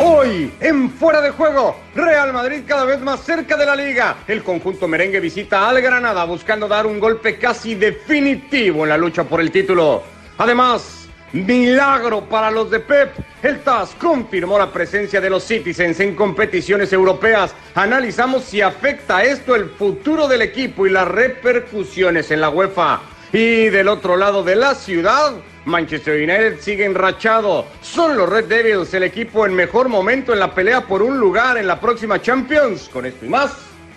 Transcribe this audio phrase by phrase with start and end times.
[0.00, 4.18] Hoy, en Fuera de Juego, Real Madrid cada vez más cerca de la liga.
[4.28, 9.24] El conjunto merengue visita al Granada buscando dar un golpe casi definitivo en la lucha
[9.24, 10.04] por el título.
[10.38, 13.10] Además, milagro para los de Pep.
[13.42, 17.52] El TAS confirmó la presencia de los Citizens en competiciones europeas.
[17.74, 23.00] Analizamos si afecta esto el futuro del equipo y las repercusiones en la UEFA.
[23.32, 25.34] Y del otro lado de la ciudad,
[25.66, 27.66] Manchester United sigue enrachado.
[27.82, 31.58] Son los Red Devils el equipo en mejor momento en la pelea por un lugar
[31.58, 32.88] en la próxima Champions.
[32.88, 33.52] Con esto y más,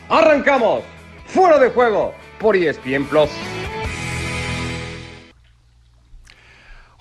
[0.09, 0.84] arrancamos.
[1.27, 3.30] Fuera de juego por ESPN Plus.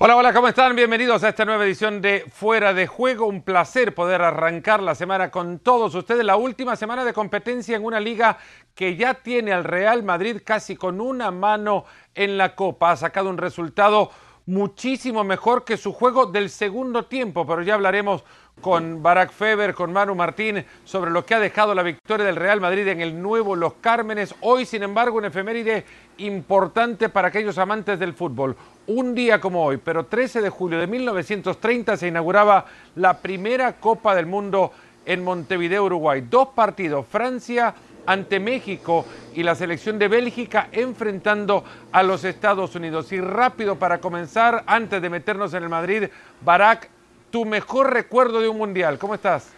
[0.03, 0.75] Hola, hola, ¿cómo están?
[0.75, 3.27] Bienvenidos a esta nueva edición de Fuera de Juego.
[3.27, 6.25] Un placer poder arrancar la semana con todos ustedes.
[6.25, 8.39] La última semana de competencia en una liga
[8.75, 12.93] que ya tiene al Real Madrid casi con una mano en la copa.
[12.93, 14.11] Ha sacado un resultado
[14.51, 18.25] muchísimo mejor que su juego del segundo tiempo, pero ya hablaremos
[18.61, 22.61] con Barack Feber, con Manu Martín, sobre lo que ha dejado la victoria del Real
[22.61, 24.35] Madrid en el nuevo Los Cármenes.
[24.41, 25.85] Hoy, sin embargo, un efeméride
[26.19, 28.57] importante para aquellos amantes del fútbol.
[28.89, 34.17] Un día como hoy, pero 13 de julio de 1930 se inauguraba la primera Copa
[34.17, 34.73] del Mundo
[35.07, 36.25] en Montevideo, Uruguay.
[36.29, 37.75] Dos partidos, Francia
[38.07, 43.13] ante México y la selección de Bélgica enfrentando a los Estados Unidos.
[43.13, 46.09] Y rápido para comenzar, antes de meternos en el Madrid,
[46.41, 46.91] Barack,
[47.31, 49.53] tu mejor recuerdo de un mundial, ¿cómo estás?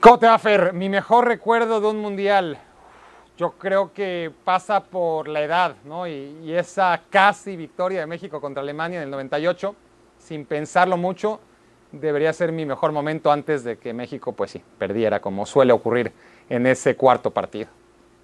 [0.00, 0.72] ¿Cómo te va, Fer?
[0.72, 2.58] Mi mejor recuerdo de un mundial,
[3.36, 6.06] yo creo que pasa por la edad, ¿no?
[6.06, 9.74] Y, y, esa casi victoria de México contra Alemania en el 98,
[10.18, 11.40] sin pensarlo mucho,
[11.92, 16.12] debería ser mi mejor momento antes de que México, pues sí, perdiera, como suele ocurrir
[16.48, 17.68] en ese cuarto partido.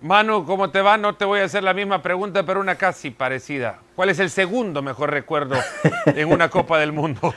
[0.01, 0.99] Manu, ¿cómo te va?
[0.99, 3.79] No te voy a hacer la misma pregunta, pero una casi parecida.
[3.97, 5.57] ¿Cuál es el segundo mejor recuerdo
[6.07, 7.35] en una Copa del Mundo?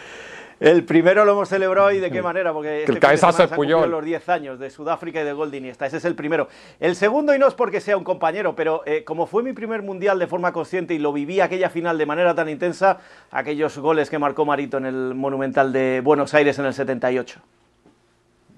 [0.59, 3.91] El primero lo hemos celebrado y de qué manera, porque este el cabezazo de Puyol.
[3.91, 5.85] los 10 años de Sudáfrica y de Gold Iniesta.
[5.85, 6.47] Ese es el primero.
[6.79, 9.83] El segundo, y no es porque sea un compañero, pero eh, como fue mi primer
[9.83, 12.97] mundial de forma consciente y lo viví aquella final de manera tan intensa,
[13.29, 17.39] aquellos goles que marcó Marito en el Monumental de Buenos Aires en el 78.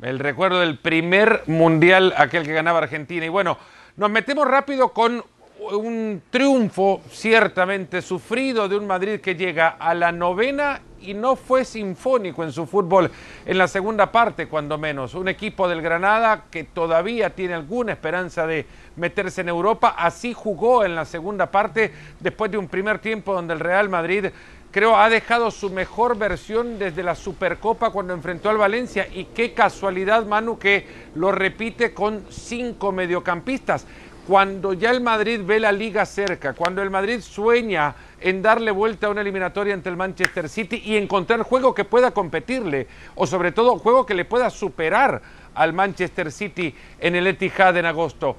[0.02, 3.26] El recuerdo del primer mundial, aquel que ganaba Argentina.
[3.26, 3.58] Y bueno,
[3.98, 5.22] nos metemos rápido con
[5.60, 11.66] un triunfo ciertamente sufrido de un Madrid que llega a la novena y no fue
[11.66, 13.12] sinfónico en su fútbol
[13.46, 15.16] en la segunda parte, cuando menos.
[15.16, 20.86] Un equipo del Granada que todavía tiene alguna esperanza de meterse en Europa, así jugó
[20.86, 24.28] en la segunda parte después de un primer tiempo donde el Real Madrid
[24.72, 29.53] creo ha dejado su mejor versión desde la Supercopa cuando enfrentó al Valencia y qué
[29.53, 30.85] casualidad Manu que
[31.16, 33.85] lo repite con cinco mediocampistas
[34.30, 39.07] cuando ya el Madrid ve la liga cerca, cuando el Madrid sueña en darle vuelta
[39.07, 43.51] a una eliminatoria ante el Manchester City y encontrar juego que pueda competirle, o sobre
[43.51, 45.24] todo juego que le pueda superar
[45.56, 48.36] al Manchester City en el Etihad en agosto.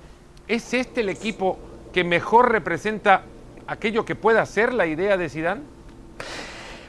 [0.47, 1.58] ¿Es este el equipo
[1.92, 3.22] que mejor representa
[3.66, 5.79] aquello que pueda ser la idea de Zidane?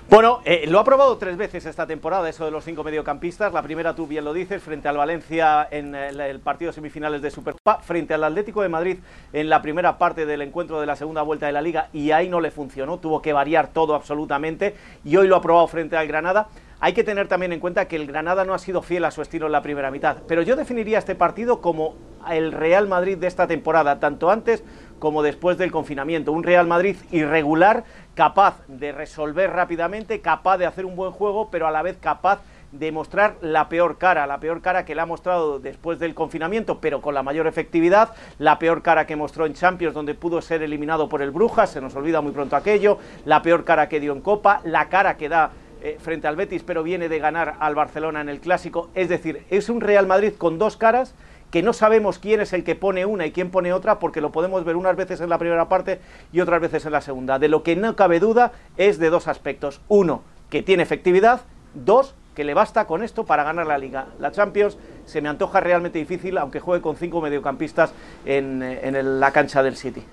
[0.10, 3.54] Bueno, eh, lo ha probado tres veces esta temporada, eso de los cinco mediocampistas.
[3.54, 7.32] La primera, tú bien lo dices, frente al Valencia en el, el partido semifinales de
[7.32, 8.98] Supercopa, frente al Atlético de Madrid
[9.32, 12.28] en la primera parte del encuentro de la segunda vuelta de la Liga, y ahí
[12.28, 14.76] no le funcionó, tuvo que variar todo absolutamente,
[15.06, 16.50] y hoy lo ha probado frente al Granada.
[16.82, 19.22] Hay que tener también en cuenta que el Granada no ha sido fiel a su
[19.22, 21.96] estilo en la primera mitad, pero yo definiría este partido como
[22.30, 24.64] el Real Madrid de esta temporada, tanto antes
[25.02, 26.32] como después del confinamiento.
[26.32, 31.66] Un Real Madrid irregular, capaz de resolver rápidamente, capaz de hacer un buen juego, pero
[31.66, 32.40] a la vez capaz
[32.72, 36.80] de mostrar la peor cara, la peor cara que le ha mostrado después del confinamiento,
[36.80, 40.62] pero con la mayor efectividad, la peor cara que mostró en Champions, donde pudo ser
[40.62, 44.14] eliminado por el Brujas, se nos olvida muy pronto aquello, la peor cara que dio
[44.14, 45.50] en Copa, la cara que da
[45.82, 49.48] eh, frente al Betis, pero viene de ganar al Barcelona en el Clásico, es decir,
[49.50, 51.16] es un Real Madrid con dos caras,
[51.52, 54.32] que no sabemos quién es el que pone una y quién pone otra, porque lo
[54.32, 56.00] podemos ver unas veces en la primera parte
[56.32, 57.40] y otras veces en la segunda.
[57.40, 59.82] De lo que no cabe duda es de dos aspectos.
[59.90, 61.42] Uno, que tiene efectividad.
[61.74, 64.08] Dos, que le basta con esto para ganar la liga.
[64.20, 67.94] La Champions se me antoja realmente difícil, aunque juegue con cinco mediocampistas
[68.26, 70.04] en, en la cancha del City.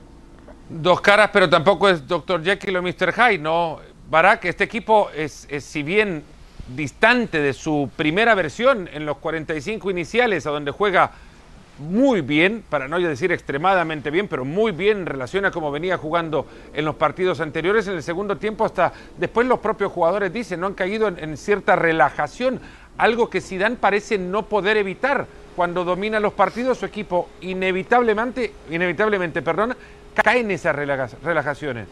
[0.68, 2.42] Dos caras, pero tampoco es Dr.
[2.42, 3.12] Jekyll o Mr.
[3.12, 3.78] Hyde, ¿no?
[4.10, 6.22] Barak, este equipo es, es si bien
[6.74, 11.12] distante de su primera versión en los 45 iniciales, a donde juega
[11.78, 15.96] muy bien, para no decir extremadamente bien, pero muy bien en relación a cómo venía
[15.96, 17.86] jugando en los partidos anteriores.
[17.86, 21.76] En el segundo tiempo, hasta después los propios jugadores dicen, no han caído en, cierta
[21.76, 22.60] relajación,
[22.96, 25.26] algo que Zidane parece no poder evitar.
[25.54, 29.76] Cuando domina los partidos, su equipo inevitablemente, inevitablemente, perdón,
[30.14, 31.88] cae en esas relajaciones.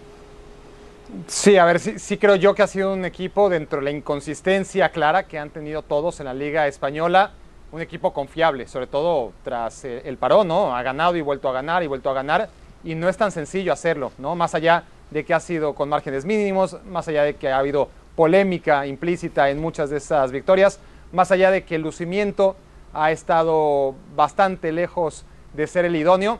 [1.28, 3.90] Sí, a ver, sí, sí, creo yo que ha sido un equipo dentro de la
[3.92, 7.32] inconsistencia clara que han tenido todos en la Liga Española,
[7.76, 10.74] un equipo confiable, sobre todo tras eh, el parón, ¿no?
[10.74, 12.48] Ha ganado y vuelto a ganar y vuelto a ganar,
[12.82, 14.34] y no es tan sencillo hacerlo, ¿no?
[14.34, 17.90] Más allá de que ha sido con márgenes mínimos, más allá de que ha habido
[18.16, 20.80] polémica implícita en muchas de esas victorias,
[21.12, 22.56] más allá de que el lucimiento
[22.94, 26.38] ha estado bastante lejos de ser el idóneo.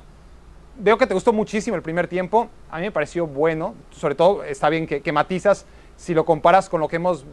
[0.79, 4.43] Veo que te gustó muchísimo el primer tiempo, a mí me pareció bueno, sobre todo
[4.43, 5.67] está bien que, que matizas
[5.99, 7.27] si lo comparas con lo que hemos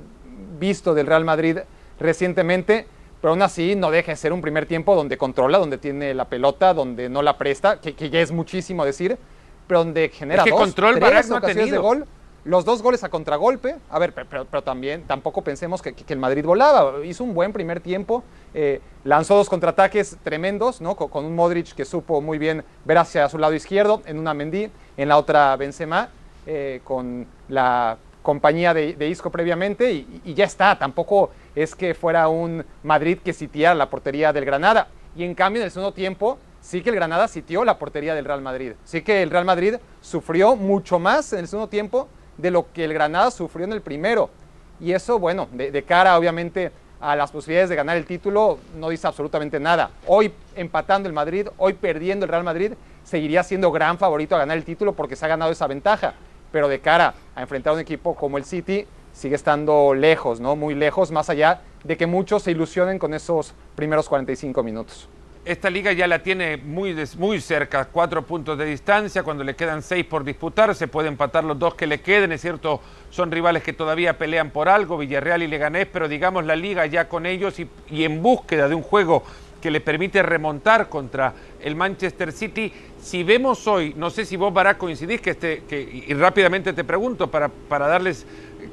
[0.59, 1.59] visto del Real Madrid
[2.01, 2.85] recientemente,
[3.23, 6.25] pero aún así no deja de ser un primer tiempo donde controla, donde tiene la
[6.25, 9.17] pelota, donde no la presta, que, que ya es muchísimo decir,
[9.65, 12.05] pero donde genera Es que dos, control tres no ocasiones de gol.
[12.43, 13.77] Los dos goles a contragolpe.
[13.89, 17.05] A ver, pero, pero- pero también tampoco pensemos que, que el Madrid volaba.
[17.05, 18.25] Hizo un buen primer tiempo.
[18.53, 20.97] eh, lanzó dos contraataques tremendos, ¿no?
[20.97, 24.33] Con, con un Modric que supo muy bien ver hacia su lado izquierdo, en una
[24.33, 26.09] Mendy, en la otra Benzema,
[26.45, 30.79] eh, con la compañía de, de Isco previamente y, ya está.
[30.79, 34.87] Tampoco es que fuera un Madrid que sitiara la portería del Granada.
[35.15, 38.25] Y en cambio, en el segundo tiempo, sí que el Granada sitió la portería del
[38.25, 38.71] Real Madrid.
[38.83, 42.85] Sí que el Real Madrid sufrió mucho más en el segundo tiempo de lo que
[42.85, 44.31] el Granada sufrió en el primero.
[44.79, 46.71] Y eso, bueno, de cara obviamente
[47.03, 49.91] a las posibilidades de ganar el título, no dice absolutamente nada.
[50.07, 52.73] Hoy empatando el Madrid, hoy perdiendo el Real Madrid,
[53.03, 56.13] seguiría siendo gran favorito a ganar el título porque se ha ganado esa ventaja.
[56.53, 60.55] Pero de cara a enfrentar a un equipo como el City, sigue estando lejos, ¿no?
[60.55, 65.09] Muy lejos, más allá de que muchos se ilusionen con esos primeros 45 minutos.
[65.45, 69.81] Esta liga ya la tiene muy, muy cerca, cuatro puntos de distancia, cuando le quedan
[69.81, 72.79] seis por disputar, se puede empatar los dos que le queden, es cierto,
[73.09, 77.09] son rivales que todavía pelean por algo, Villarreal y Leganés, pero digamos la liga ya
[77.09, 79.23] con ellos y en búsqueda de un juego
[79.63, 82.69] que le permite remontar contra el Manchester City.
[83.01, 86.83] Si vemos hoy, no sé si vos, Barak, coincidís, que este, que, y rápidamente te
[86.83, 88.25] pregunto para, para darles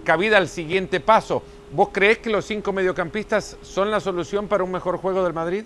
[0.02, 4.72] cabida al siguiente paso, ¿vos creés que los cinco mediocampistas son la solución para un
[4.72, 5.62] mejor juego del Madrid?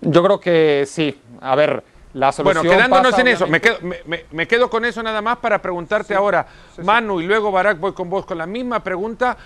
[0.00, 1.20] Yo creo que sí.
[1.42, 1.84] A ver,
[2.14, 2.74] la Bueno, solución.
[2.74, 5.60] quedándonos pasa, en eso, me quedo, me- me- me quedo con eso nada más para
[5.60, 6.46] preguntarte ahora,
[6.82, 9.36] Manu, y luego Barak, voy con vos con la misma pregunta.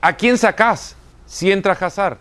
[0.00, 0.96] ¿A quién sacás
[1.26, 2.18] si entra Hazard?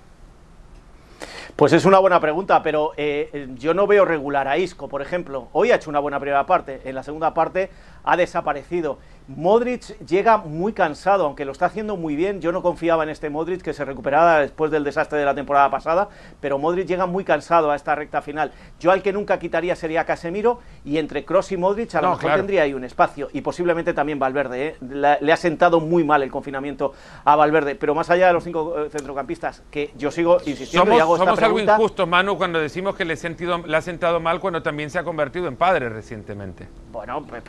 [1.58, 5.02] Pues es una buena pregunta, pero eh, eh, yo no veo regular a Isco, por
[5.02, 5.48] ejemplo.
[5.54, 7.72] Hoy ha hecho una buena primera parte, en la segunda parte
[8.08, 8.98] ha desaparecido.
[9.28, 12.40] Modric llega muy cansado, aunque lo está haciendo muy bien.
[12.40, 15.70] Yo no confiaba en este Modric que se recuperara después del desastre de la temporada
[15.70, 16.08] pasada,
[16.40, 18.54] pero Modric llega muy cansado a esta recta final.
[18.80, 22.10] Yo al que nunca quitaría sería Casemiro y entre Cross y Modric a lo No,
[22.12, 22.38] mejor claro.
[22.38, 24.68] tendría ahí un espacio y posiblemente también Valverde.
[24.68, 24.76] ¿eh?
[24.80, 26.94] La- le ha sentado muy mal el confinamiento
[27.26, 30.98] a Valverde, pero más allá de los cinco eh, centrocampistas, que yo sigo insistiendo y
[30.98, 31.74] Somos, hago esta somos algo pregunta.
[31.76, 35.04] injustos, Manu, cuando decimos que le, sentido- le ha sentado mal cuando también se ha
[35.04, 36.70] convertido en padre recientemente.
[36.94, 37.42] Bueno, pe-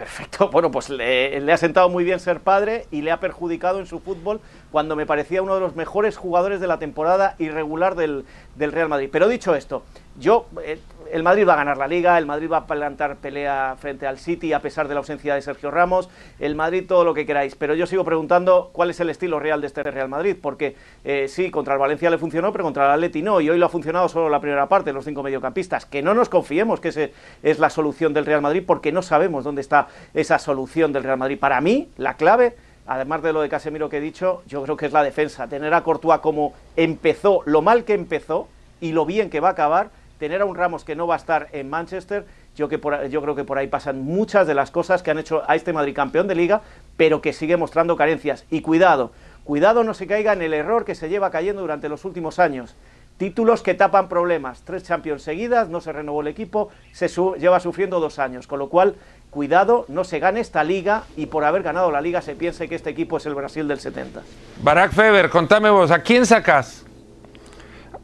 [0.50, 3.86] Bueno, pues le, le ha sentado muy bien ser padre y le ha perjudicado en
[3.86, 4.40] su fútbol
[4.70, 8.24] cuando me parecía uno de los mejores jugadores de la temporada irregular del,
[8.56, 9.08] del Real Madrid.
[9.10, 9.82] Pero dicho esto,
[10.18, 10.78] yo, eh,
[11.12, 14.18] el Madrid va a ganar la liga, el Madrid va a plantar pelea frente al
[14.18, 16.08] City a pesar de la ausencia de Sergio Ramos,
[16.38, 17.54] el Madrid todo lo que queráis.
[17.54, 21.26] Pero yo sigo preguntando cuál es el estilo real de este Real Madrid, porque eh,
[21.28, 23.70] sí, contra el Valencia le funcionó, pero contra el Atleti no, y hoy lo ha
[23.70, 25.86] funcionado solo la primera parte, los cinco mediocampistas.
[25.86, 27.12] Que no nos confiemos que ese
[27.42, 31.18] es la solución del Real Madrid, porque no sabemos dónde está esa solución del Real
[31.18, 31.38] Madrid.
[31.38, 32.56] Para mí, la clave,
[32.86, 35.46] además de lo de Casemiro que he dicho, yo creo que es la defensa.
[35.48, 38.48] Tener a Courtois como empezó, lo mal que empezó
[38.80, 41.18] y lo bien que va a acabar, tener a un Ramos que no va a
[41.18, 44.70] estar en Manchester, yo, que por- yo creo que por ahí pasan muchas de las
[44.70, 46.62] cosas que han hecho a este Madrid campeón de liga,
[46.96, 48.44] pero que sigue mostrando carencias.
[48.50, 49.12] Y cuidado,
[49.44, 52.74] cuidado no se caiga en el error que se lleva cayendo durante los últimos años.
[53.16, 54.62] Títulos que tapan problemas.
[54.62, 57.08] Tres Champions seguidas, no se renovó el equipo, se
[57.38, 58.46] lleva sufriendo dos años.
[58.46, 58.94] Con lo cual,
[59.30, 62.76] cuidado, no se gane esta liga y por haber ganado la liga se piense que
[62.76, 64.22] este equipo es el Brasil del 70.
[64.62, 66.84] Barak Feber, contame vos, ¿a quién sacás?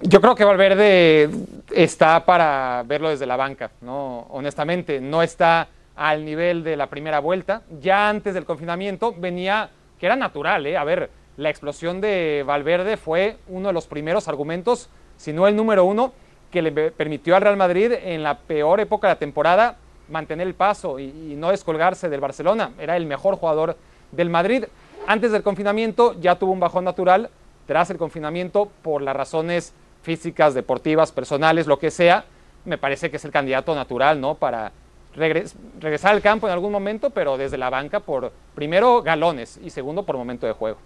[0.07, 1.31] Yo creo que Valverde
[1.73, 4.27] está para verlo desde la banca, ¿no?
[4.29, 7.63] Honestamente, no está al nivel de la primera vuelta.
[7.81, 10.77] Ya antes del confinamiento venía, que era natural, ¿eh?
[10.77, 11.09] A ver,
[11.39, 16.13] la explosión de Valverde fue uno de los primeros argumentos, si no el número uno,
[16.51, 19.77] que le pe- permitió al Real Madrid en la peor época de la temporada
[20.11, 22.73] mantener el paso y, y no descolgarse del Barcelona.
[22.79, 23.79] Era el mejor jugador
[24.13, 24.67] del Madrid.
[25.07, 27.31] Antes del confinamiento ya tuvo un bajón natural,
[27.67, 29.73] tras el confinamiento, por las razones
[30.05, 32.25] físicas, deportivas, personales, lo que sea,
[32.65, 34.37] me parece que es el candidato natural, ¿no?
[34.37, 34.71] Para
[35.17, 39.71] regres- regresar al campo en algún momento, pero desde la banca por, primero, galones y
[39.71, 40.79] segundo, por momento de juego.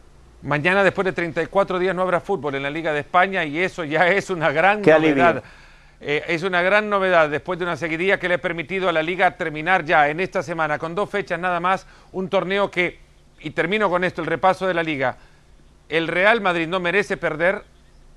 [0.42, 3.84] Mañana, después de 34 días, no habrá fútbol en la Liga de España y eso
[3.84, 5.42] ya es una gran Qué novedad.
[6.00, 9.02] eh, es una gran novedad después de una seguidilla que le ha permitido a la
[9.02, 13.00] liga terminar ya en esta semana con dos fechas nada más, un torneo que,
[13.40, 15.16] y termino con esto, el repaso de la liga,
[15.88, 17.62] el Real Madrid no merece perder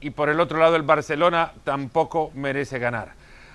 [0.02, 3.14] y por el otro lado el Barcelona tampoco merece ganar.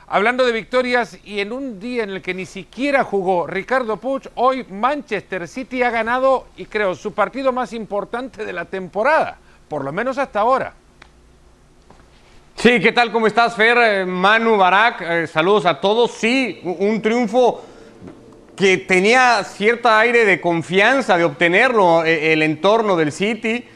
[0.08, 4.30] Hablando de victorias y en un día en el que ni siquiera jugó Ricardo Puig,
[4.36, 9.36] hoy Manchester City ha ganado y creo su partido más importante de la temporada,
[9.68, 10.74] por lo menos hasta ahora.
[12.54, 13.12] Sí, ¿qué tal?
[13.12, 13.76] ¿Cómo estás, Fer?
[13.78, 16.12] Eh, Manu, Barak, eh, saludos a todos.
[16.12, 17.62] Sí, un triunfo
[18.56, 23.68] que tenía cierta aire de confianza de obtenerlo eh, el entorno del City.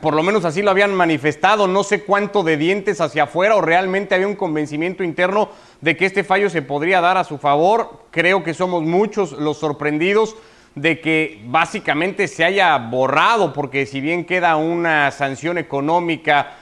[0.00, 1.66] Por lo menos así lo habían manifestado.
[1.66, 6.06] No sé cuánto de dientes hacia afuera o realmente había un convencimiento interno de que
[6.06, 8.04] este fallo se podría dar a su favor.
[8.10, 10.36] Creo que somos muchos los sorprendidos
[10.74, 16.52] de que básicamente se haya borrado, porque si bien queda una sanción económica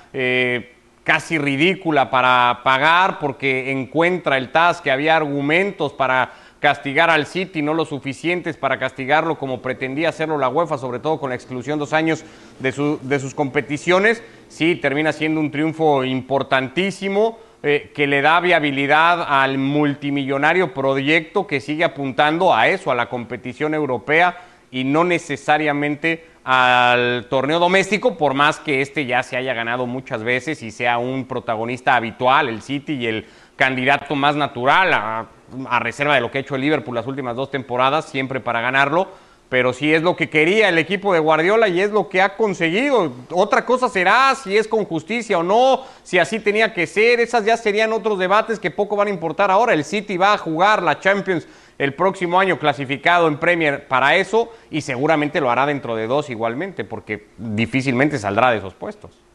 [1.04, 6.32] casi ridícula para pagar porque encuentra el TAS que había argumentos para
[6.66, 11.20] castigar al City, no lo suficientes para castigarlo como pretendía hacerlo la UEFA, sobre todo
[11.20, 12.24] con la exclusión dos años
[12.58, 14.20] de, de sus competiciones.
[14.48, 21.60] Sí, termina siendo un triunfo importantísimo eh, que le da viabilidad al multimillonario proyecto que
[21.60, 24.36] sigue apuntando a eso, a la competición europea
[24.72, 30.24] y no necesariamente al torneo doméstico, por más que este ya se haya ganado muchas
[30.24, 35.26] veces y sea un protagonista habitual, el City y el candidato más natural, a,
[35.80, 39.08] reserva de lo que ha hecho el Liverpool las últimas dos temporadas, siempre para ganarlo,
[39.48, 42.36] pero sí es lo que quería el equipo de Guardiola y es lo que ha
[42.36, 43.12] conseguido.
[43.30, 47.44] Otra cosa será si es con justicia o no, si así tenía que ser, esas
[47.44, 49.72] ya serían otros debates que poco van a importar ahora.
[49.72, 51.46] El City va a jugar la Champions
[51.78, 56.30] el próximo año clasificado en Premier para eso y seguramente lo hará dentro de dos
[56.30, 59.25] igualmente, porque difícilmente saldrá de esos puestos.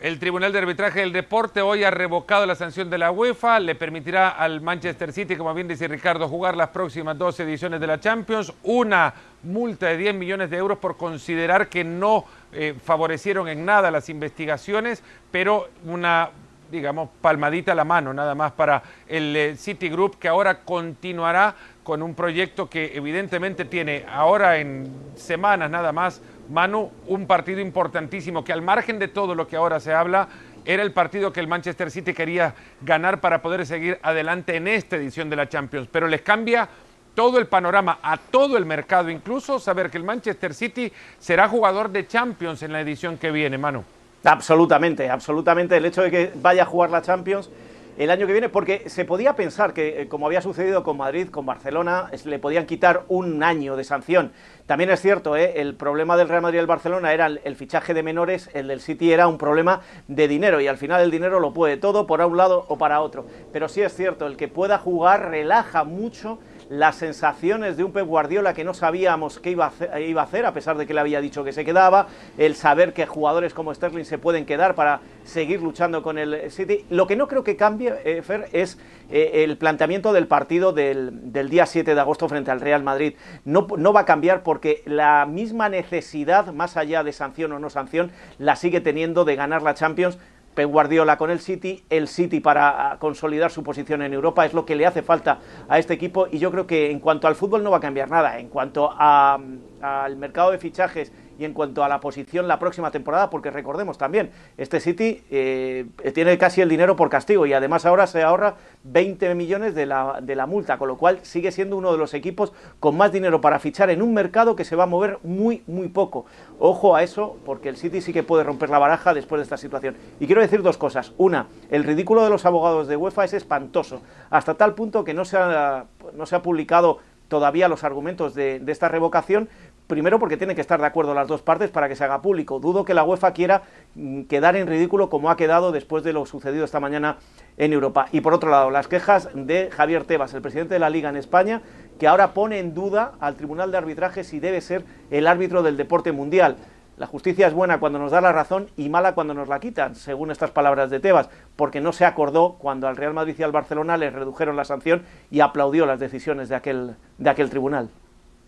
[0.00, 3.74] El Tribunal de Arbitraje del Deporte hoy ha revocado la sanción de la UEFA, le
[3.74, 7.98] permitirá al Manchester City, como bien dice Ricardo, jugar las próximas dos ediciones de la
[7.98, 9.12] Champions, una
[9.42, 14.08] multa de 10 millones de euros por considerar que no eh, favorecieron en nada las
[14.08, 15.02] investigaciones,
[15.32, 16.30] pero una
[16.70, 21.56] digamos, palmadita a la mano nada más para el eh, City Group que ahora continuará
[21.82, 28.44] con un proyecto que evidentemente tiene ahora en semanas nada más, Manu, un partido importantísimo
[28.44, 30.28] que al margen de todo lo que ahora se habla,
[30.64, 34.96] era el partido que el Manchester City quería ganar para poder seguir adelante en esta
[34.96, 36.68] edición de la Champions, pero les cambia
[37.14, 41.90] todo el panorama a todo el mercado, incluso saber que el Manchester City será jugador
[41.90, 43.82] de Champions en la edición que viene, Manu.
[44.24, 45.76] Absolutamente, absolutamente.
[45.76, 47.50] El hecho de que vaya a jugar la Champions
[47.98, 51.28] el año que viene, porque se podía pensar que, eh, como había sucedido con Madrid,
[51.30, 54.30] con Barcelona, le podían quitar un año de sanción.
[54.66, 55.54] También es cierto, ¿eh?
[55.56, 58.80] el problema del Real Madrid y el Barcelona era el, fichaje de menores, el del
[58.80, 62.20] City era un problema de dinero, y al final el dinero lo puede todo, por
[62.20, 63.26] un lado o para otro.
[63.52, 66.38] Pero sí es cierto, el que pueda jugar relaja mucho
[66.68, 70.76] las sensaciones de un Pep Guardiola que no sabíamos qué iba a, hacer, a pesar
[70.76, 74.18] de que le había dicho que se quedaba, el saber que jugadores como Sterling se
[74.18, 76.84] pueden quedar para seguir luchando con el City.
[76.90, 78.78] Lo que no creo que cambie, eh, Fer, es
[79.10, 83.14] eh, el planteamiento del partido del, día 7 de agosto frente al Real Madrid.
[83.44, 87.70] No, no va a cambiar porque la misma necesidad, más allá de sanción o no
[87.70, 90.18] sanción, la sigue teniendo de ganar la Champions
[90.58, 94.66] Pep Guardiola con el City, el City para consolidar su posición en Europa es lo
[94.66, 95.38] que le hace falta
[95.68, 96.26] a este equipo.
[96.32, 98.92] Y yo creo que en cuanto al fútbol no va a cambiar nada, en cuanto
[98.98, 103.96] al mercado de fichajes y en cuanto a la posición la próxima temporada, porque recordemos
[103.96, 108.56] también, este City eh, tiene casi el dinero por castigo y además ahora se ahorra
[108.84, 112.12] 20 millones de la, de la multa, con lo cual sigue siendo uno de los
[112.14, 115.62] equipos con más dinero para fichar en un mercado que se va a mover muy,
[115.66, 116.26] muy poco.
[116.58, 119.56] Ojo a eso, porque el City sí que puede romper la baraja después de esta
[119.56, 119.96] situación.
[120.18, 121.12] Y quiero decir dos cosas.
[121.18, 125.24] Una, el ridículo de los abogados de UEFA es espantoso, hasta tal punto que no
[125.24, 129.48] se ha, no se ha publicado todavía los argumentos de, de, esta revocación,
[129.88, 132.60] Primero porque tienen que estar de acuerdo las dos partes para que se haga público.
[132.60, 133.62] Dudo que la UEFA quiera
[133.94, 137.16] mm, quedar en ridículo como ha quedado después de lo sucedido esta mañana
[137.56, 138.06] en Europa.
[138.12, 141.16] Y por otro lado, las quejas de Javier Tebas, el presidente de la Liga en
[141.16, 141.62] España,
[141.98, 145.78] que ahora pone en duda al Tribunal de Arbitraje si debe ser el árbitro del
[145.78, 146.56] deporte mundial.
[146.98, 149.94] La justicia es buena cuando nos da la razón y mala cuando nos la quitan,
[149.94, 153.52] según estas palabras de Tebas, porque no se acordó cuando al Real Madrid y al
[153.52, 157.88] Barcelona les redujeron la sanción y aplaudió las decisiones de aquel, de aquel tribunal.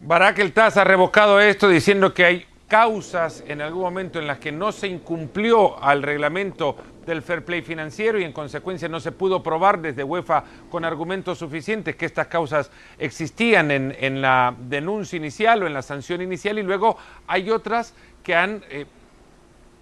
[0.02, 4.38] Barak El Taz ha revocado esto diciendo que hay causas en algún momento en las
[4.38, 9.12] que no se incumplió al reglamento del fair play financiero y en consecuencia no se
[9.12, 15.62] pudo probar desde UEFA con argumentos suficientes que estas causas existían en, la denuncia inicial
[15.62, 17.92] o en la sanción inicial y luego hay otras
[18.22, 18.86] que han eh,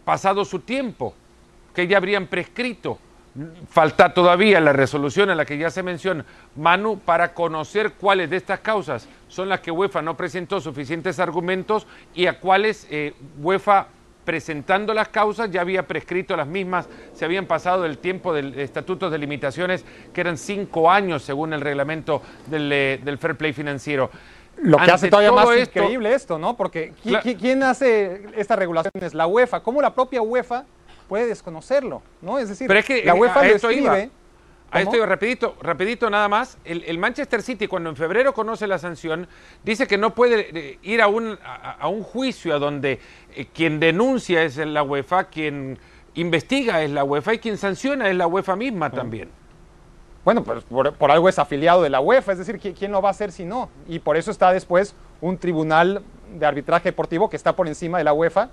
[0.04, 1.14] pasado su tiempo,
[1.72, 2.98] que ya habrían prescrito
[3.68, 6.24] Falta todavía la resolución a la que ya se menciona,
[6.56, 11.86] Manu, para conocer cuáles de estas causas son las que UEFA no presentó suficientes argumentos
[12.14, 13.88] y a cuáles eh, UEFA
[14.24, 19.08] presentando las causas ya había prescrito las mismas, se habían pasado el tiempo del estatuto
[19.08, 24.10] de limitaciones, que eran cinco años según el reglamento del, eh, del fair play financiero.
[24.60, 26.56] Lo que hace todavía más increíble esto, ¿no?
[26.56, 26.92] Porque
[27.38, 29.14] ¿quién hace estas regulaciones?
[29.14, 29.60] La UEFA.
[29.60, 30.64] ¿Cómo la propia UEFA
[31.08, 32.02] puede desconocerlo?
[32.20, 32.38] ¿no?
[32.38, 32.70] Es decir,
[33.04, 34.10] la UEFA lo escribe.
[34.70, 36.58] A esto rapidito, rapidito nada más.
[36.64, 39.26] El, Manchester City, cuando en febrero conoce la sanción,
[39.64, 43.00] dice que no puede eh, ir a un, a, un juicio a donde
[43.34, 45.78] eh, quien denuncia es la UEFA, quien
[46.14, 49.30] investiga es la UEFA y quien sanciona es la UEFA misma también.
[50.22, 53.12] Bueno, pues por, algo es afiliado de la UEFA, es decir, ¿quién lo va a
[53.12, 53.70] hacer si no?
[53.86, 56.02] Y por eso está después un tribunal
[56.34, 58.50] de arbitraje deportivo que está por encima de la UEFA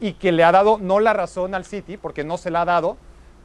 [0.00, 2.64] y que le ha dado no la razón al City, porque no se la ha
[2.64, 2.96] dado,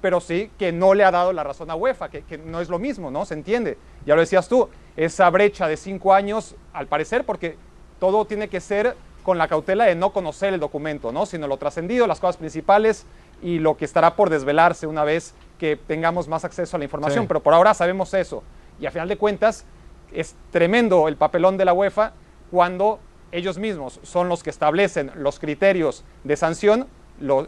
[0.01, 2.79] pero sí que no le ha dado la razón a UEFA, que, no es lo
[2.79, 3.25] mismo, ¿no?
[3.25, 3.77] Se entiende.
[4.05, 7.57] Ya lo decías tú, esa brecha de cinco años, al parecer, porque
[7.99, 11.25] todo tiene que ser con la cautela de no conocer el documento, ¿no?
[11.25, 13.05] Sino lo trascendido, las cosas principales
[13.41, 17.27] y lo que estará por desvelarse una vez que tengamos más acceso a la información.
[17.27, 18.43] Pero por ahora sabemos eso.
[18.79, 19.65] Y a final de cuentas,
[20.11, 22.13] es tremendo el papelón de la UEFA
[22.49, 22.99] cuando
[23.31, 26.87] ellos mismos son los que establecen los criterios de sanción,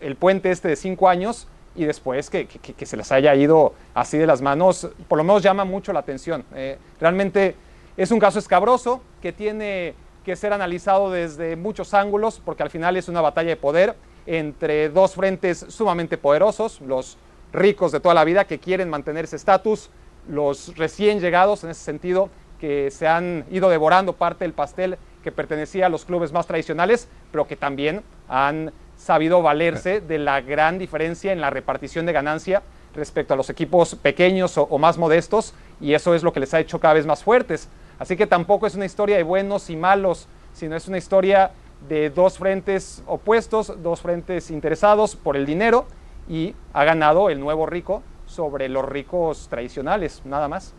[0.01, 2.47] el puente este de cinco años, y después que,
[2.85, 6.43] se les haya ido así de las manos, por lo menos llama mucho la atención.
[6.53, 7.55] Eh, realmente
[7.95, 9.93] es un caso escabroso que tiene
[10.25, 13.95] que ser analizado desde muchos ángulos, porque al final es una batalla de poder
[14.25, 17.17] entre dos frentes sumamente poderosos, los
[17.53, 19.89] ricos de toda la vida que quieren mantener ese estatus,
[20.29, 25.31] los recién llegados en ese sentido que se han ido devorando parte del pastel que
[25.31, 30.77] pertenecía a los clubes más tradicionales, pero que también han sabido valerse de la gran
[30.77, 32.61] diferencia en la repartición de ganancia
[32.93, 36.59] respecto a los equipos pequeños o, más modestos, y eso es lo que les ha
[36.59, 37.69] hecho cada vez más fuertes.
[37.99, 41.51] Así que tampoco es una historia de buenos y malos, sino es una historia
[41.87, 45.85] de dos frentes opuestos, dos frentes interesados por el dinero,
[46.29, 50.73] y ha ganado el nuevo rico sobre los ricos tradicionales, nada más.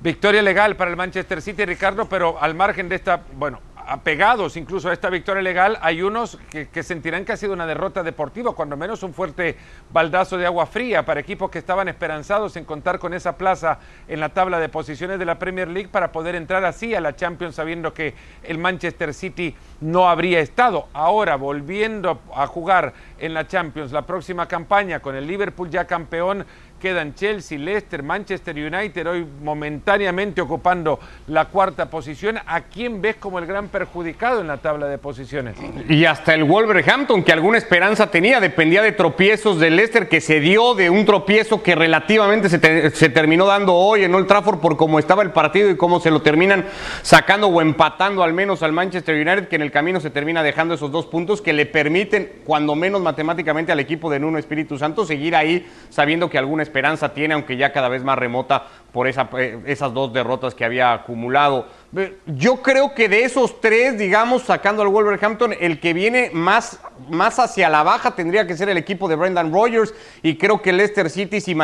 [0.00, 4.90] Victoria legal para el Manchester City, Ricardo, pero al margen de esta, bueno, apegados incluso
[4.90, 8.76] a esta victoria legal, hay unos que, sentirán que ha sido una derrota deportiva, cuando
[8.76, 9.56] menos un fuerte
[9.90, 14.20] baldazo de agua fría para equipos que estaban esperanzados en contar con esa plaza en
[14.20, 17.54] la tabla de posiciones de la Premier League para poder entrar así a la Champions
[17.54, 20.88] sabiendo que el Manchester City no habría estado.
[20.92, 26.44] Ahora, volviendo a jugar en la Champions la próxima campaña con el Liverpool ya campeón,
[26.78, 32.38] quedan Chelsea, Leicester, Manchester United, hoy momentáneamente ocupando la cuarta posición.
[32.46, 35.56] ¿A quién ves como el gran perjudicado en la tabla de posiciones?
[35.88, 40.40] Y hasta el Wolverhampton, que alguna esperanza tenía, dependía de tropiezos de Leicester, que se
[40.40, 44.76] dio de un tropiezo que relativamente se, se terminó dando hoy en Old Trafford por
[44.76, 46.64] cómo estaba el partido y cómo se lo terminan
[47.02, 50.74] sacando o empatando al menos al Manchester United, que en el camino se termina dejando
[50.74, 55.04] esos dos puntos que le permiten, cuando menos matemáticamente, al equipo de Nuno Espíritu Santo
[55.04, 59.58] seguir ahí sabiendo que alguna esperanza tiene, aunque ya cada vez más remota por eh,
[59.66, 61.66] esas dos derrotas que había acumulado.
[62.26, 67.38] Yo creo que de esos tres, digamos, sacando al Wolverhampton, el que viene más, más
[67.38, 71.08] hacia la baja tendría que ser el equipo de Brendan Rodgers y creo que Leicester
[71.08, 71.56] City, si,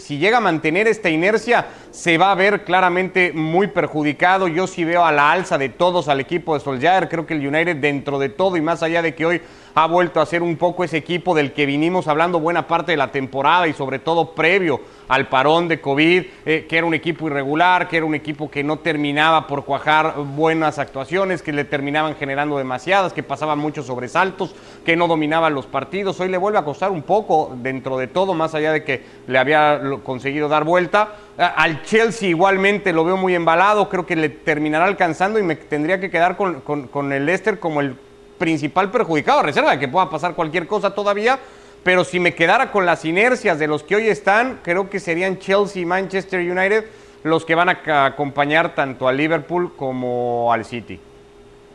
[0.00, 4.48] si llega a mantener esta inercia, se va a ver claramente muy perjudicado.
[4.48, 7.46] Yo sí veo a la alza de todos al equipo de Solskjaer, creo que el
[7.46, 9.42] United dentro de todo y más allá de que hoy
[9.76, 12.96] ha vuelto a ser un poco ese equipo del que vinimos hablando buena parte de
[12.96, 17.26] la temporada y sobre todo previo al parón de COVID, eh, que era un equipo
[17.26, 22.16] irregular, que era un equipo que no terminaba por cuajar buenas actuaciones, que le terminaban
[22.16, 26.18] generando demasiadas, que pasaban muchos sobresaltos, que no dominaban los partidos.
[26.20, 29.38] Hoy le vuelve a costar un poco dentro de todo, más allá de que le
[29.38, 31.16] había conseguido dar vuelta.
[31.36, 36.00] Al Chelsea igualmente lo veo muy embalado, creo que le terminará alcanzando y me tendría
[36.00, 38.05] que quedar con, con el Leicester como el
[38.38, 41.38] principal perjudicado, a reserva de que pueda pasar cualquier cosa todavía
[41.86, 45.38] pero si me quedara con las inercias de los que hoy están, creo que serían
[45.38, 46.84] Chelsea y Manchester United
[47.22, 50.98] los que van a acompañar tanto al Liverpool como al City.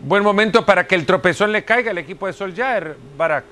[0.02, 3.46] Buen momento para que el tropezón le caiga al equipo de Solskjaer, Barak.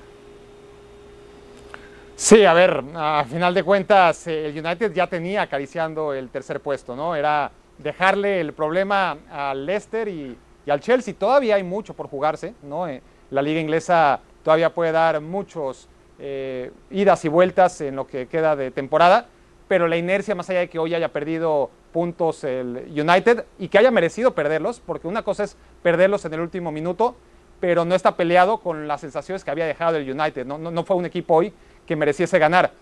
[2.14, 6.94] Sí, a ver, a final de cuentas, el United ya tenía acariciando el tercer puesto,
[6.94, 7.16] ¿no?
[7.16, 10.36] Era dejarle el problema al Leicester y,
[10.70, 11.14] al Chelsea.
[11.14, 12.88] Todavía hay mucho por jugarse, ¿no?
[12.88, 18.26] Eh, la liga inglesa todavía puede dar muchos eh, idas y vueltas en lo que
[18.26, 19.26] queda de temporada,
[19.68, 23.78] pero la inercia, más allá de que hoy haya perdido puntos el United y que
[23.78, 27.16] haya merecido perderlos, porque una cosa es perderlos en el último minuto,
[27.60, 30.46] pero no está peleado con las sensaciones que había dejado el United.
[30.46, 31.52] No, no, fue un equipo hoy
[31.86, 32.72] que mereciese ganar.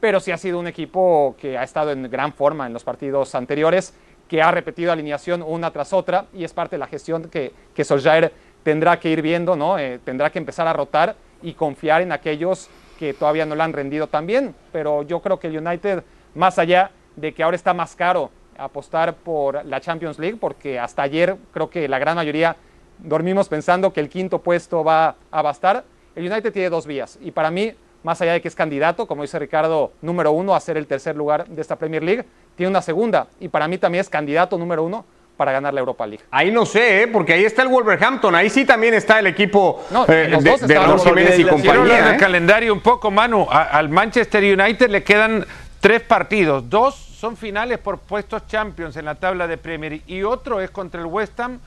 [0.00, 3.34] pero sí ha sido un equipo que ha estado en gran forma en los partidos
[3.34, 3.92] anteriores,
[4.30, 7.84] que ha repetido alineación una tras otra y es parte de la gestión que, que
[7.84, 9.76] Solskjaer tendrá que ir viendo, ¿no?
[9.76, 13.72] Eh, tendrá que empezar a rotar y confiar en aquellos que todavía no le han
[13.72, 14.54] rendido tan bien.
[14.70, 16.04] Pero yo creo que el United,
[16.36, 21.02] más allá de que ahora está más caro apostar por la Champions League, porque hasta
[21.02, 22.54] ayer creo que la gran mayoría
[22.98, 25.82] dormimos pensando que el quinto puesto va a bastar,
[26.14, 27.18] el United tiene dos vías.
[27.20, 30.60] Y para mí, más allá de que es candidato, como dice Ricardo, número uno a
[30.60, 32.24] ser el tercer lugar de esta Premier League,
[32.56, 33.26] tiene una segunda.
[33.40, 35.04] Y para mí también es candidato número uno
[35.36, 36.22] para ganar la Europa League.
[36.30, 37.06] Ahí no sé, ¿eh?
[37.08, 40.50] porque ahí está el Wolverhampton, ahí sí también está el equipo No, eh, los de,
[40.50, 42.14] dos de Raúl los Jiménez y compañía.
[42.14, 42.16] ¿eh?
[42.18, 43.46] calendario un poco, Manu.
[43.50, 45.46] A- al Manchester United le quedan
[45.80, 46.68] tres partidos.
[46.68, 51.00] Dos son finales por puestos Champions en la tabla de Premier y otro es contra
[51.00, 51.58] el West Ham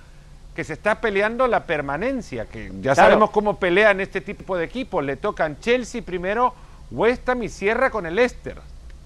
[0.56, 2.96] que se está peleando la permanencia, que ya Claro.
[2.96, 5.04] sabemos cómo pelean este tipo de equipos.
[5.04, 6.54] Le tocan Chelsea primero,
[6.92, 8.58] West Ham y cierra con el Leicester.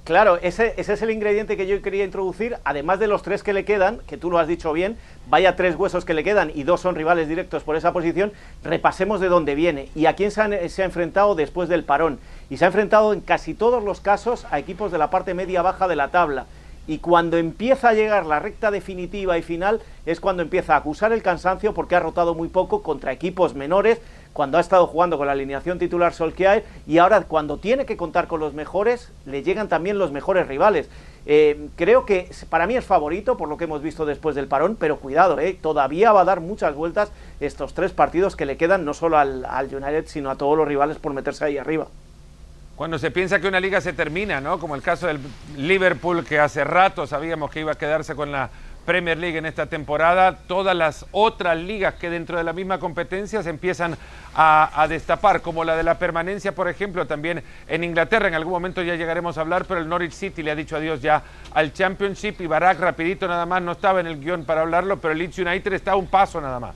[0.04, 3.52] Claro, ese, ese es el ingrediente que yo quería introducir, además de los tres que
[3.52, 4.98] le quedan, que tú lo has dicho bien,
[5.30, 8.32] vaya tres huesos que le quedan y dos son rivales directos por esa posición,
[8.64, 12.20] repasemos de dónde viene y a quién se, han- se ha enfrentado después del parón.
[12.50, 15.90] Y se ha enfrentado en casi todos los casos a equipos de la parte media-baja
[15.90, 16.46] de la tabla.
[16.88, 21.12] Y cuando empieza a llegar la recta definitiva y final es cuando empieza a acusar
[21.12, 24.00] el cansancio porque ha rotado muy poco contra equipos menores,
[24.32, 28.28] cuando ha estado jugando con la alineación titular Solskjaer y ahora cuando tiene que contar
[28.28, 30.90] con los mejores, le llegan también los mejores rivales.
[31.26, 34.78] Eh, creo que para mí es favorito por lo que hemos visto después del parón,
[34.80, 38.86] pero cuidado, eh, todavía va a dar muchas vueltas estos tres partidos que le quedan
[38.86, 41.88] no solo al United, sino a todos los rivales por meterse ahí arriba.
[42.78, 44.60] Cuando se piensa que una liga se termina, ¿no?
[44.60, 45.20] Como el caso del
[45.58, 48.52] Liverpool, que hace rato sabíamos que iba a quedarse con la
[48.86, 53.42] Premier League en esta temporada, todas las otras ligas que dentro de la misma competencia
[53.42, 53.98] se empiezan
[54.36, 58.84] a, destapar, como la de la permanencia, por ejemplo, también en Inglaterra, en algún momento
[58.84, 61.24] ya llegaremos a hablar, pero el Norwich City le ha dicho adiós ya
[61.56, 65.14] al Championship y Barak rapidito nada más, no estaba en el guion para hablarlo, pero
[65.14, 66.76] el Leeds United está a un paso nada más.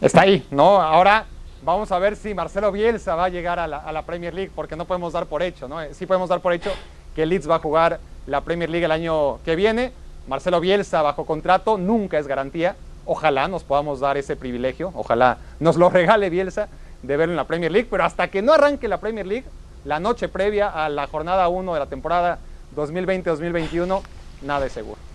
[0.00, 0.82] Está ahí, ¿no?
[0.82, 1.26] Ahora
[1.62, 4.84] vamos a ver si Marcelo Bielsa va a llegar a la, Premier League, porque no
[4.84, 5.80] podemos dar por hecho, ¿no?
[5.80, 6.70] Eh, Sí podemos dar por hecho
[7.14, 9.92] que Leeds va a jugar la Premier League el año que viene.
[10.28, 12.76] Marcelo Bielsa bajo contrato nunca es garantía.
[13.04, 16.68] Ojalá nos podamos dar ese privilegio, ojalá nos lo regale Bielsa
[17.02, 19.46] de verlo en la Premier League, pero hasta que no arranque la Premier League,
[19.84, 22.38] la noche previa a la jornada 1 de la temporada
[22.76, 24.02] 2020-2021,
[24.42, 25.09] nada es seguro.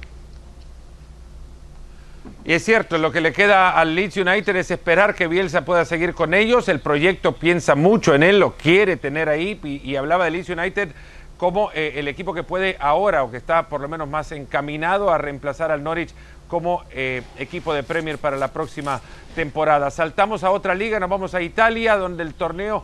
[2.48, 5.84] Y es cierto, lo que le queda al Leeds United es esperar que Bielsa pueda
[5.84, 6.70] seguir con ellos.
[6.70, 9.60] El proyecto piensa mucho en él, lo quiere tener ahí.
[9.64, 10.90] Y, y hablaba de Leeds United
[11.38, 15.12] como eh, el equipo que puede ahora, o que está por lo menos más encaminado
[15.12, 16.14] a reemplazar al Norwich
[16.48, 19.02] como eh, equipo de Premier para la próxima
[19.34, 19.90] temporada.
[19.90, 22.84] Saltamos a otra liga, nos vamos a Italia, donde el torneo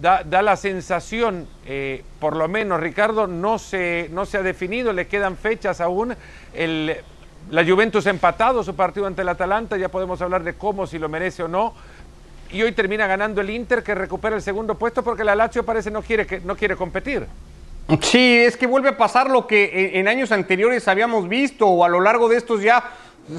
[0.00, 5.06] da, la sensación, eh, por lo menos Ricardo, no se, no se ha definido, le
[5.06, 6.16] quedan fechas aún.
[6.54, 6.96] El,
[7.50, 10.98] la Juventus ha empatado su partido ante el Atalanta, ya podemos hablar de cómo, si
[10.98, 11.74] lo merece o no.
[12.50, 15.90] Y hoy termina ganando el Inter, que recupera el segundo puesto porque la Lazio parece
[15.90, 17.26] no quiere, que, no quiere competir.
[18.00, 21.84] Sí, es que vuelve a pasar lo que en, en años anteriores habíamos visto, o
[21.84, 22.82] a lo largo de estos ya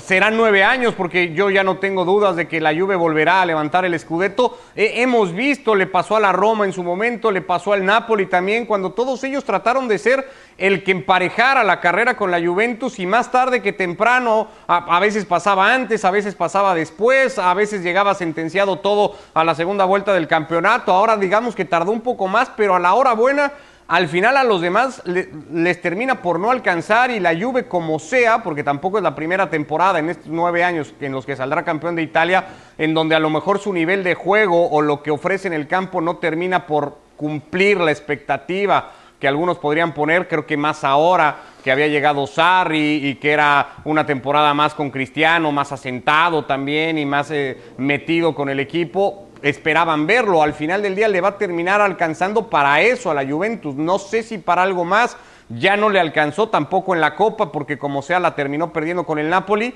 [0.01, 3.45] serán nueve años, porque yo ya no tengo dudas de que la Juve volverá a
[3.45, 4.59] levantar el Scudetto.
[4.75, 8.25] Eh, hemos visto, le pasó a la Roma en su momento, le pasó al Napoli
[8.25, 12.99] también, cuando todos ellos trataron de ser el que emparejara la carrera con la Juventus
[12.99, 17.53] y más tarde que temprano, a, a veces pasaba antes, a veces pasaba después, a
[17.53, 20.91] veces llegaba sentenciado todo a la segunda vuelta del campeonato.
[20.91, 23.53] Ahora digamos que tardó un poco más, pero a la hora buena
[23.87, 27.99] al final a los demás le- les termina por no alcanzar y la Juve como
[27.99, 31.63] sea, porque tampoco es la primera temporada en estos nueve años en los que saldrá
[31.63, 32.45] campeón de Italia,
[32.77, 35.67] en donde a lo mejor su nivel de juego o lo que ofrece en el
[35.67, 41.37] campo no termina por cumplir la expectativa que algunos podrían poner, creo que más ahora
[41.63, 46.99] que había llegado Sarri y que era una temporada más con Cristiano, más asentado también
[46.99, 50.41] y más eh, metido con el equipo, esperaban verlo.
[50.41, 53.75] Al final del día le va a terminar alcanzando para eso a la Juventus.
[53.75, 55.17] No sé si para algo más.
[55.49, 59.19] Ya no le alcanzó tampoco en la Copa porque como sea la terminó perdiendo con
[59.19, 59.73] el Napoli.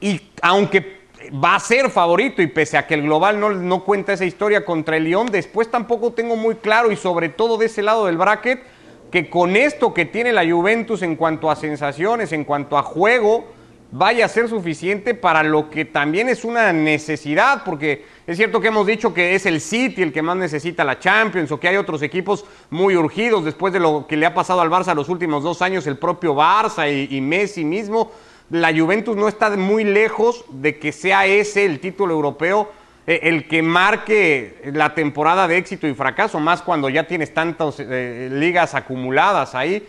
[0.00, 0.98] Y aunque
[1.42, 4.64] va a ser favorito y pese a que el global no, no cuenta esa historia
[4.64, 8.16] contra el Lyon, después tampoco tengo muy claro y sobre todo de ese lado del
[8.16, 8.62] bracket
[9.10, 13.46] que con esto que tiene la Juventus en cuanto a sensaciones, en cuanto a juego,
[13.90, 18.68] vaya a ser suficiente para lo que también es una necesidad, porque es cierto que
[18.68, 21.76] hemos dicho que es el City el que más necesita la Champions o que hay
[21.76, 25.42] otros equipos muy urgidos después de lo que le ha pasado al Barça los últimos
[25.42, 28.12] dos años, el propio Barça y, Messi mismo.
[28.50, 32.70] La Juventus no está muy lejos de que sea ese el título europeo
[33.06, 37.76] eh, el que marque la temporada de éxito y fracaso, más cuando ya tienes tantas
[37.78, 39.86] eh, ligas acumuladas ahí.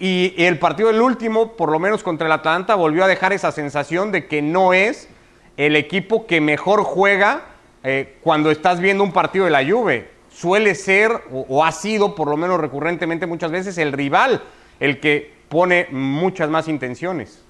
[0.00, 3.52] Y, el partido del último, por lo menos contra el Atlanta, volvió a dejar esa
[3.52, 5.08] sensación de que no es
[5.56, 7.42] el equipo que mejor juega
[7.82, 10.10] eh, cuando estás viendo un partido de la Juve.
[10.30, 14.42] Suele ser, o, o ha sido por lo menos recurrentemente muchas veces, el rival
[14.80, 17.42] el que pone muchas más intenciones.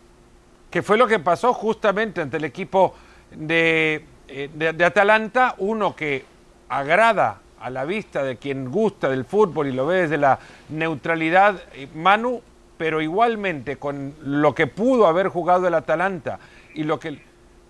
[0.70, 2.94] Que fue lo que pasó justamente ante el equipo
[3.30, 6.24] de eh, de, de, Atalanta, uno que
[6.68, 10.38] agrada a la vista de quien gusta del fútbol y lo ve desde la
[10.68, 12.42] neutralidad, eh, Manu,
[12.76, 16.38] pero igualmente con lo que pudo haber jugado el Atalanta
[16.74, 17.20] y lo que,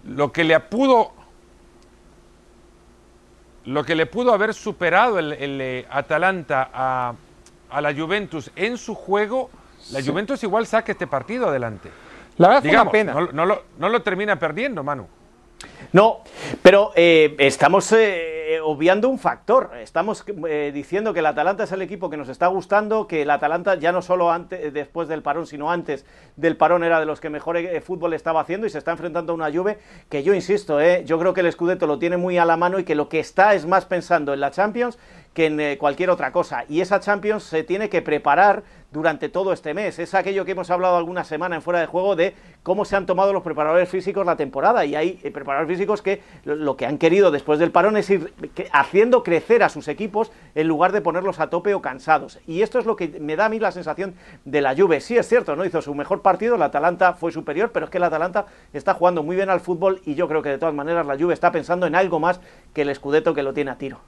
[0.04, 1.12] lo que le pudo
[3.64, 7.14] lo que le pudo haber superado el, el eh, Atalanta a,
[7.68, 9.50] a, la Juventus en su juego,
[9.90, 10.08] la sí.
[10.08, 11.90] Juventus igual saca este partido adelante.
[12.38, 13.26] La verdad Digamos, fue una pena.
[13.26, 15.08] No, no, lo, no lo termina perdiendo, Manu.
[15.92, 16.20] No,
[16.62, 19.70] pero eh, estamos eh, obviando un factor.
[19.80, 23.30] Estamos eh, diciendo que el Atalanta es el equipo que nos está gustando, que el
[23.30, 26.04] Atalanta ya no solo antes, después del parón, sino antes
[26.36, 29.32] del parón era de los que mejor eh, fútbol estaba haciendo y se está enfrentando
[29.32, 29.78] a una Juve
[30.08, 32.78] que yo insisto, eh, yo creo que el Scudetto lo tiene muy a la mano
[32.78, 34.98] y que lo que está es más pensando en la Champions
[35.36, 36.64] que en eh, cualquier otra cosa.
[36.66, 39.98] Y esa Champions se tiene que preparar durante todo este mes.
[39.98, 43.04] Es aquello que hemos hablado alguna semana en fuera de juego de cómo se han
[43.04, 44.86] tomado los preparadores físicos la temporada.
[44.86, 48.32] Y hay eh, preparadores físicos que lo que han querido después del parón es ir
[48.72, 52.38] haciendo crecer a sus equipos en lugar de ponerlos a tope o cansados.
[52.46, 54.14] Y esto es lo que me da a mí la sensación
[54.46, 55.02] de la Juve.
[55.02, 57.98] Sí es cierto, no hizo su mejor partido, el Atalanta fue superior, pero es que
[57.98, 61.06] el Atalanta está jugando muy bien al fútbol y yo creo que de todas maneras
[61.06, 62.40] la Juve está pensando en algo más
[62.72, 64.00] que el Scudetto que lo tiene a tiro.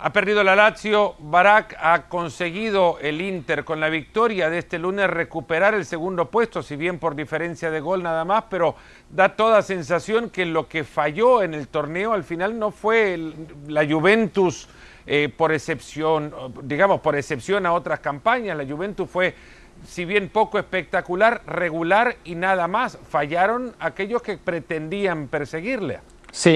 [0.00, 5.10] Ha perdido la Lazio, Barak ha conseguido el Inter con la victoria de este lunes
[5.10, 8.76] recuperar el segundo puesto, si bien por diferencia de gol nada más, pero
[9.10, 13.18] da toda sensación que lo que falló en el torneo al final no fue
[13.66, 14.68] la Juventus
[15.04, 16.32] eh, por excepción,
[16.62, 19.34] digamos, por excepción a otras campañas, la Juventus fue
[19.84, 22.98] si bien poco espectacular, regular y nada más.
[23.08, 26.00] Fallaron aquellos que pretendían perseguirle.
[26.30, 26.50] Sí,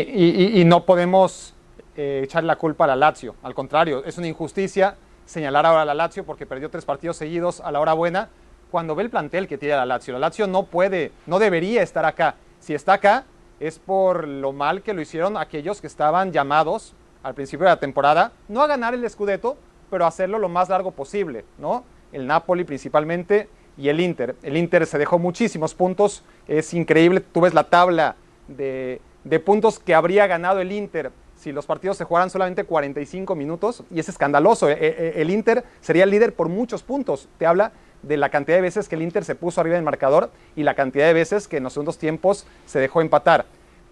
[0.55, 1.55] y no podemos
[1.97, 3.35] eh, echar la culpa a la Lazio.
[3.43, 7.61] Al contrario, es una injusticia señalar ahora a la Lazio porque perdió tres partidos seguidos
[7.61, 8.31] a la hora buena
[8.71, 10.15] cuando ve el plantel que tiene la Lazio.
[10.15, 12.37] La Lazio no puede, no debería estar acá.
[12.61, 13.25] Si está acá
[13.61, 17.79] es por lo mal que lo hicieron aquellos que estaban llamados al principio de la
[17.79, 19.57] temporada, no a ganar el Scudetto,
[19.91, 21.85] pero a hacerlo lo más largo posible, ¿no?
[22.11, 24.35] El Napoli principalmente y el Inter.
[24.43, 28.17] El Inter se dejó muchísimos puntos, es increíble, tú ves la tabla
[28.49, 33.35] de, de puntos que habría ganado el Inter si los partidos se jugaran solamente 45
[33.35, 34.69] minutos, y es escandaloso.
[34.69, 37.29] El Inter sería el líder por muchos puntos.
[37.37, 40.31] Te habla de la cantidad de veces que el Inter se puso arriba del marcador
[40.55, 43.45] y la cantidad de veces que en los segundos tiempos se dejó empatar.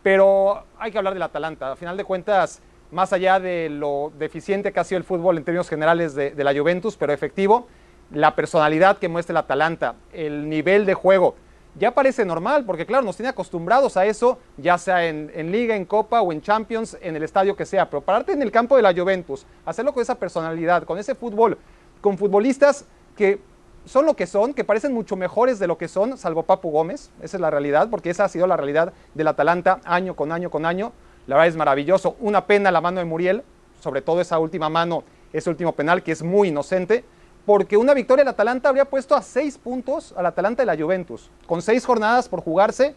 [0.05, 1.73] Pero hay que hablar del Atalanta.
[1.73, 5.43] A final de cuentas, más allá de lo deficiente que ha sido el fútbol en
[5.43, 7.67] términos generales de, de la Juventus, pero efectivo,
[8.13, 11.35] la personalidad que muestra el Atalanta, el nivel de juego,
[11.79, 15.85] ya parece normal, porque claro, nos tiene acostumbrados a eso, ya sea en, Liga, en
[15.85, 18.83] Copa o en Champions, en el estadio que sea, pero pararte en el campo de
[18.83, 21.59] la Juventus, hacerlo con esa personalidad, con ese fútbol,
[22.01, 22.85] con futbolistas
[23.17, 23.41] que
[23.85, 27.11] son lo que son, que parecen mucho mejores de lo que son, salvo Papu Gómez,
[27.23, 30.51] esa es la realidad, porque esa ha sido la realidad del Atalanta año con año
[30.51, 30.93] con año,
[31.27, 33.43] la verdad es maravilloso, una pena la mano de Muriel,
[33.81, 37.05] sobre todo esa última mano, ese último penal que es muy inocente,
[37.47, 41.31] porque una victoria del Atalanta habría puesto a seis puntos al Atalanta de la Juventus,
[41.47, 42.95] con seis jornadas por jugarse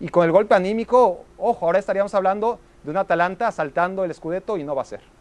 [0.00, 4.56] y con el golpe anímico, ojo, ahora estaríamos hablando de un Atalanta asaltando el Scudetto
[4.56, 5.15] y no va a ser.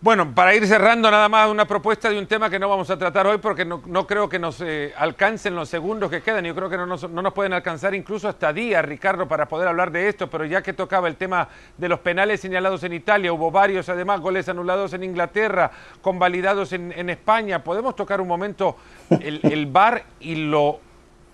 [0.00, 2.96] Bueno, para ir cerrando nada más una propuesta de un tema que no vamos a
[2.96, 6.44] tratar hoy porque no, no creo que nos eh, alcancen los segundos que quedan.
[6.44, 9.66] Yo creo que no nos, no nos, pueden alcanzar incluso hasta días, Ricardo, para poder
[9.66, 10.30] hablar de esto.
[10.30, 14.20] Pero ya que tocaba el tema de los penales señalados en Italia, hubo varios además
[14.20, 17.64] goles anulados en Inglaterra, convalidados en, en España.
[17.64, 18.76] ¿Podemos tocar un momento
[19.10, 20.78] el, el VAR y lo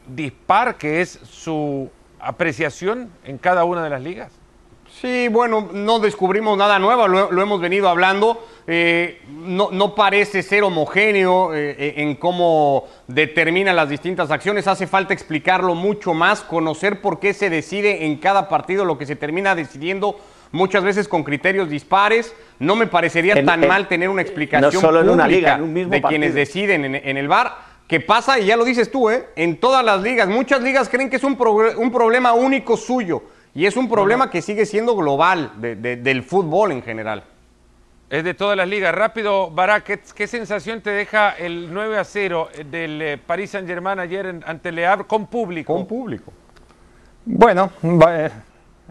[0.06, 4.43] dispar que es su apreciación en cada una de las ligas?
[5.04, 8.42] Sí, bueno, no descubrimos nada nuevo, lo, lo hemos venido hablando.
[8.66, 14.66] Eh, no, no, parece ser homogéneo eh, en cómo determina las distintas acciones.
[14.66, 19.04] Hace falta explicarlo mucho más, conocer por qué se decide en cada partido lo que
[19.04, 20.18] se termina decidiendo
[20.52, 22.34] muchas veces con criterios dispares.
[22.58, 25.56] No me parecería En- tan en- mal tener una explicación no solo en una liga,
[25.56, 27.74] en un mismo de quienes deciden en, en el bar.
[27.86, 29.26] Que pasa, y ya lo dices tú, ¿eh?
[29.36, 30.28] en todas las ligas.
[30.28, 31.36] Muchas ligas creen que es un,
[31.76, 33.22] un problema único suyo.
[33.54, 37.22] Y es un problema que sigue siendo global de- de- del fútbol en general.
[38.10, 38.94] Es de todas las ligas.
[38.94, 43.98] Rápido, Barak, ¿qué, qué sensación te deja el 9 a 0 del eh, Paris Saint-Germain
[43.98, 45.72] ayer en- ante Le Havre con público?
[45.74, 46.32] Con público.
[47.24, 47.70] Bueno,
[48.08, 48.30] eh,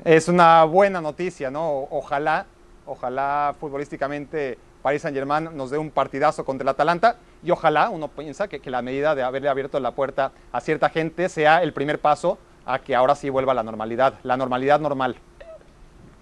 [0.04, 1.88] Es una buena noticia, ¿no?
[1.91, 2.47] Ojalá,
[2.88, 8.08] ojalá futbolísticamente Paris Saint Germain nos dé un partidazo contra el Atalanta y ojalá uno
[8.08, 11.73] piensa que, que la medida de haberle abierto la puerta a cierta gente sea el
[11.73, 15.15] primer paso a que ahora sí vuelva la normalidad, la normalidad normal.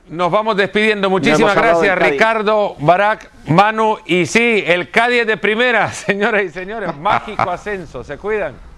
[0.10, 1.10] Nos vamos despidiendo.
[1.10, 3.98] Muchísimas gracias, Ricardo, Barak, Manu.
[4.06, 6.96] Y sí, el Cádiz de primera, señoras y señores.
[6.98, 8.04] Mágico ascenso.
[8.04, 8.71] Se cuidan.